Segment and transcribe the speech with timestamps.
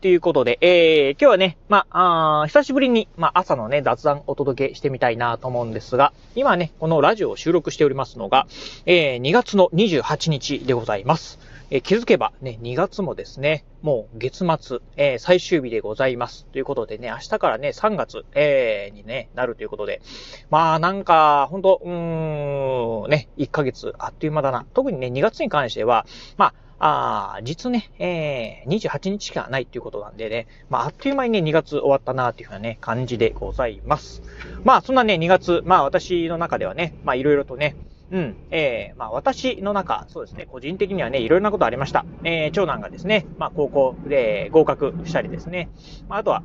[0.00, 8.46] ということで、えー、今日はね、まあ、あ久しぶりに、まあ、朝のね、雑談お届けしてみたいなと思うんですが、今ね、このラジオを収録しておりますのが、
[8.86, 11.38] えー、2月の28日でございます。
[11.68, 16.46] えー、気づけばね、2月もですね、もう月末、えー、最終日でございます。
[16.46, 20.00] ということでね、明日からね、3月、えー、にね、なるということで、
[20.48, 24.64] まあなんか、ほんと、うーん、ね、1ヶ月あっという間だな。
[24.72, 26.06] 特にね、2月に関しては、
[26.38, 34.22] まあ、あ、実ね、えー、28日しかないっていうことなんでね、まあ、あっという間にね、2月終わったなっていうふうなね、感じでございます。
[34.64, 37.76] まあ、そんなね、2月、まあ、私の中ではね、まあ、いろいろとね、
[38.12, 42.04] うん、えー、まあ私の中、そうですね、個人的にはね、いろいろなことありました。
[42.24, 45.68] えー、長男がですね、まあ高校で合格したりですね、
[46.08, 46.42] まああとは、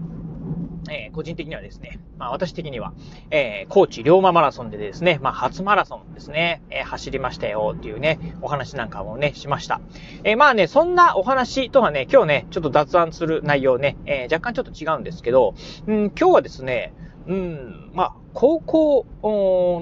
[0.89, 2.93] えー、個人的にはですね、まあ私的には、
[3.31, 9.81] えー、高知龍馬マラソンでですね、まあ初マラソンですね、えー、走りましたよっていうね、お話なんかもね、しました。
[10.23, 15.55] えー、まあね、そんなお話とはね、今日ね、ちょっと雑談する内容ね、えー、若干ちょっと違うんですけど、
[15.87, 16.93] うん、今日はですね、
[17.27, 19.05] うん、まあ、高校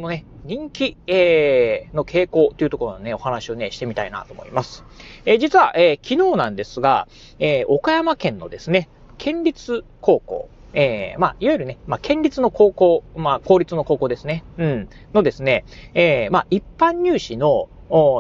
[0.02, 4.84] のね、人気、えー、の傾向というところのね、お話をね、してみたいなと思います。
[5.26, 7.08] えー、実は、えー、昨日なんですが、
[7.40, 17.70] えー、岡山県のですね、県立高校、えー、まあ、いわゆるね、まあ、県立の高校、まあ、公立の高校ですね、うん、のですね、えー、まあ、一般入試の、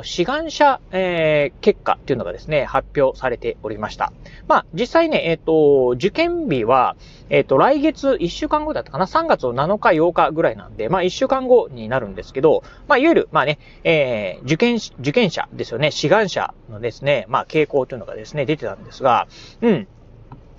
[0.04, 4.14] 志願者、えー、結果っていうのがですね、発表されておりました。
[4.48, 6.96] まあ、実際ね、えっ、ー、と、受験日は、
[7.30, 19.28] えっ、ー、と、来月1週間後だったかな ?3 月の7日、8日ぐらいなんで、まあ、1週間後になるんですけど、まあ、いわゆる、まあね、えー、受験、受験者ですよね、志願者のですね、まあ、傾向というのがですね、出てたんですが、
[19.62, 19.88] うん。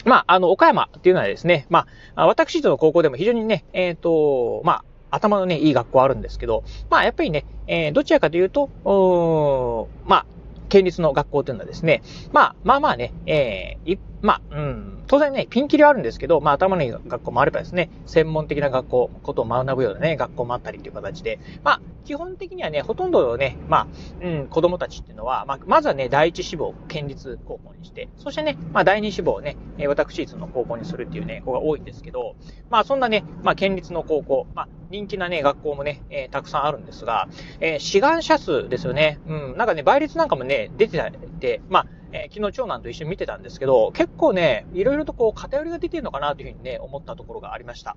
[0.04, 10.26] まあ、あの、岡山っていうのはですね、まあ、私との高校でも非常にね、えっ、ー、と、まあ、頭のね、いい学校あるんですけど、まあ、やっぱりね、えー、どちらかというと、まあ、
[10.68, 23.86] 県立の学校というのはですね、まあ、まあまあね、えー、まあ、うん、当然ね、ピンキリはあるんですけど、まあ頭のいい学校もあればですね、専門的な学校、ことを学ぶようなね、学校もあったりという形で、まあ、基本的にはね、ほとんどね、まあ、
[24.22, 32.34] うん、子供たちっていうのは、まあ、まずはね、第一志望を県立高校にして、そしてね、まあ、第二志望をね、私立の高校にするっていうね、子が多いんですけど、
[32.70, 37.28] まあ、そんなね、まあ、県立の高校、まあ、人気なね、学校もね、えー、たくさんあるんですが、
[37.60, 39.18] えー、志願者数ですよね。
[39.26, 40.98] うん、なんかね、倍率なんかもね、出て
[41.40, 47.96] て、まあ、えー、昨日長男と一緒に見てたんですけど、結構ね、いろいろとこう偏りが出てるのかなというふうにね、思ったところがありました。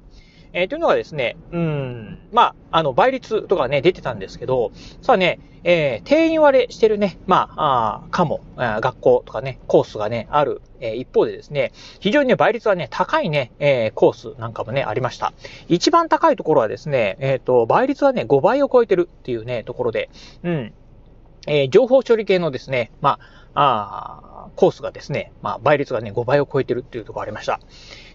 [0.53, 15.33] えー、というのがですね、うん、まあ、あの、倍率とかね、出てたんですけど、さあね、えー、定員割れしてるね、まあ、あかも、学校とかね、コースがね、ある、えー、一方でですね、非常にね、倍率がね、高いね、えー、コースなんかもね、ありました。
[15.67, 20.09] 一番高いところはですね、えっ、ー、と、倍率はね、5倍を超えてるっていうね、ところで、
[20.43, 20.73] うん。
[21.47, 23.19] えー、情報処理系のですね、まあ、
[23.59, 27.59] あコースがですね、まあ、倍率がね、5倍を超えてるっていうところありました。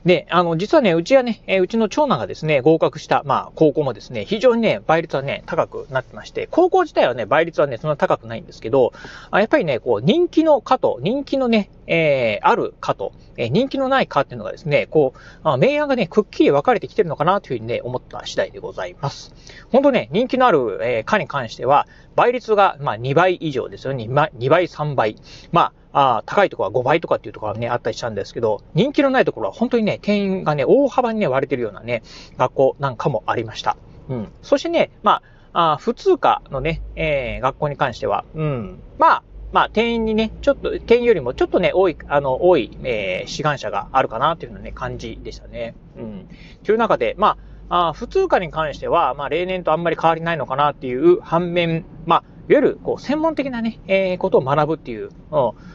[0.04, 8.92] で、あの、実はね、うちはね、えうちの長男がですね、合格した、まあ、高校もですね、非常にね、倍率はね、高くなってまして、高校自体はね、倍率はね、そんな高くないんですけど、
[9.30, 19.34] あやっぱりね、こう、人気の科と、人気のね、えー、ある科と、えー、人気のない科っていうのがですね、こう、あ明暗がね、くっきり分かれてきてるのかなというふうにね、思った次第でございます。
[19.70, 24.04] 本当ね、人気のある、えー、科に関しては、倍率が、まあ、2倍以上ですよね。
[24.04, 25.16] 2倍、3倍。
[25.50, 32.02] まあ、あ高いところは5倍とかっていうところがね、あったりしたんですけど、人気のないところは本当にね、定員がね、大幅にね、割れてるようなね、
[32.38, 33.76] 学校なんかもありました。
[34.08, 34.32] うん。
[34.42, 35.22] そしてね、ま
[35.52, 38.80] あ、あ普通科のね、えー、学校に関しては、うん。
[38.98, 45.74] まあ、まあ、定員にね、ちょっと、定員よりもちょっとね、多い、あの、多い、えー、志願者があるかなというようなね、感じでしたね。
[45.96, 46.28] うん。
[46.64, 47.36] という中で、ま
[47.68, 55.10] あ、あ普通科に関しては、まあ、例年とあんまり変わりないのかなっていう反面、まあ、いわゆる、こう、専門的なね、えー、ことを学ぶっていう、うん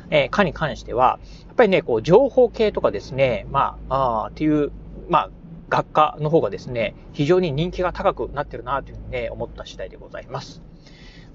[0.10, 4.72] えー、科に関しては、やっぱりね、こう、情報系とかですね、まあ、あっていう、
[5.10, 5.30] まあ、
[5.70, 10.62] 学科の方がですね、非常に人気が高くなってるなというふうにね、思った次第でございます。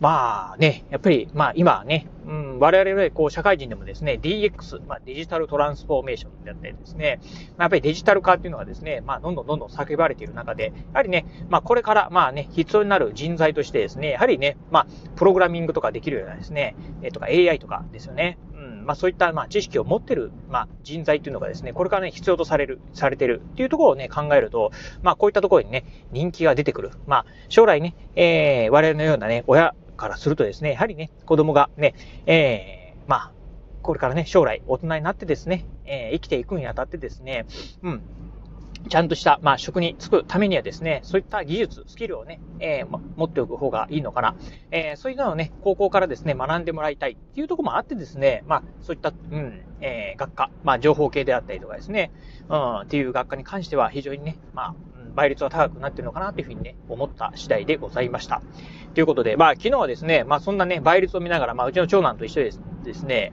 [0.02, 7.20] まあね、やっぱり、まあ今ね、うん、我々はこう社会人でもですね、DX、まあデジタルトランスフォーメーションであったりですね、
[7.56, 26.90] まあ、やっぱりデジタル化っていうのがですね、まあどんどんどんどん叫ばれている中で、やはりね、まあこれからまあね、必要になる人材としてですね、やはりね、まあプログラミングとかできるようなですね、えとか AI とかですよね、う、ん、まあそういった、まあ知識を持ってる、まあ人材っていうのがですね、これからね、必要とされる、されてるっていうところをね、考えると、まあこういったところにね、人気が出てくる。
[27.06, 31.94] まあ将来ね、えー、我々のようなね、親からするとですね、やはりね、子供がね、
[32.26, 33.32] えー、まあ、
[33.82, 37.46] これからね、将来大人になってですね、えー、生きていくにあたってですね、
[37.82, 38.02] うん、
[38.88, 44.34] ちゃんとした、まあ、職に就くためにはですね、そういった技術、スキルをね、えー、ま、持っておく方がいいのかな。
[44.72, 52.10] えー、そういうのをね、高校からですね、学んでもらいたいっていうところもあってですね、まあ、そういった、うん、えー、学科、まあ、情報系であったりとかですね、
[52.48, 54.74] うん、っていう学科に関しては非常にね、まあ、
[55.14, 58.42] 倍率は高くなってるのかなというふうにね、思った次第でございました。
[58.94, 63.32] ということで、まあ、昨日はですね、まあ、そんなね、倍率を見ながら、まあ、うちの長男と一緒ですですね、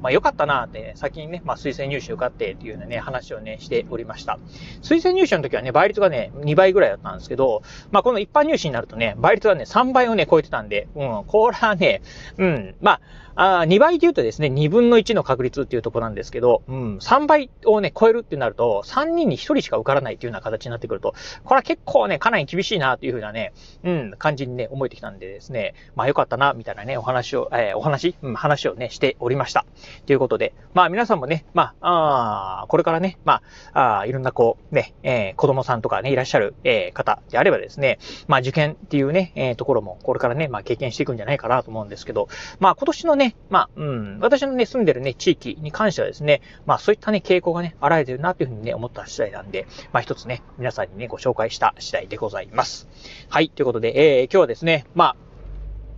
[0.00, 4.38] まあ、良かったなって、先にね、まあ、推薦入試受かってっていうようなね、話をね、しておりました。
[4.82, 12.02] 推薦入試の時はね、倍率がね、2倍ぐらいだったんですけど、まあ、この一般入試になるとね、倍率はね、3倍をね、超えてたんで、うん、これはね、
[12.38, 13.00] うん、まあ、
[13.36, 21.14] あ2倍で言うとですね、2分の1の確率っていうところなんですけど、うん、3倍をね、超えるってなると、3人に1人しか受からないっていうような形になってくると、
[21.44, 23.52] これは結構ね、かなり厳しいなっていうふうなね、
[23.84, 29.66] うん、感じにね、思えてきたんでですね、まあよかったな、みたいなね、お話を、えー、お話、うん、話をね、しておりました。
[30.06, 33.42] ということで、まあ皆さんもね、まあ、あこれからね、ま
[33.74, 37.98] あ、あいろんなこう、ね、えー、子供さんとかね、いらっしゃる、えー、方であればですね、
[38.28, 42.28] まあ受験っていうね、えー、ところも、これからね、まあ経験していくんじゃないかなと思うんですけど、
[42.60, 52.88] まあ今年のね、ね、まあ、うん、私のね、住んでるね、地域に関してはですね、まあそういったね、傾向がね、現れてるなというふうにね、思った次第なんで、まあ一つね、皆さんにね、ご紹介した次第でございます。
[53.28, 55.25] はい、ということで、えー、今日はですね、まあ、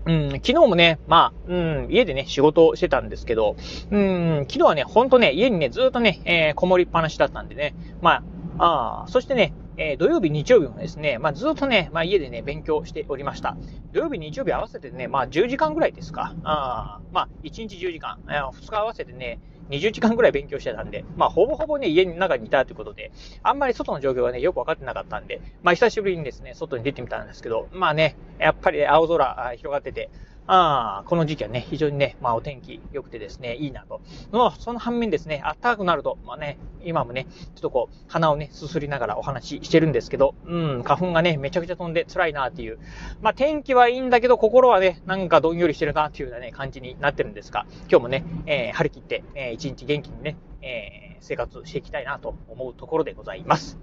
[0.06, 3.56] うん、昨日もね、まあ、うん、家でね、仕事をしてたんですけど、
[3.90, 8.22] うん、昨日はね、ほんとね、家にね、ずっとね、えー、こもりっぱなしだったんでね、ま
[8.58, 13.56] あ、あそしてね、えー、土曜日、日曜日もですね、まあ、ずっとね、まあ、家でね、勉強しておりました。
[13.92, 16.34] 土曜日、日曜日合わせてね、まあ、10時間ぐらいですか。
[16.42, 23.10] あまあ、1日10時間、2日合わせてね、20時間ぐらい勉強してたんで、まあ、ほぼほぼね、家の中にいたということで、
[23.42, 30.10] あんまり外の状況がね、よくわかってなかったんで、まあ、久しぶりにですね、外に出てみたんですけど、まあね、やっぱり青空広がってて、
[30.50, 34.00] ああ、この時期はね、非常にね、まあお天気良くてですね、いいなと。
[34.32, 42.78] の、その反面ですね、暖かくなると、まあね、今もね、ちょっとこう、鼻をね、すすりながらお話ししてるんですけど、うん、花粉がね、めちゃくちゃ飛んで辛いなっていう。
[43.20, 53.78] まあ天気はいいんだけど、心はね、なんかどんよりしてるなっていうようなね、感じになってるんですが、今日もね、えー、張り切って、えー、一日元気にね、えー、生活していきたいなと思うところでございます。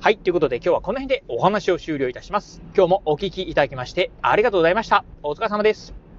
[0.00, 2.60] はい、ということで今日はこの辺でお話を終了いたします。
[2.76, 5.04] 今日もお聴きいただきましてありがとうございました。
[5.22, 6.09] お疲れ様です。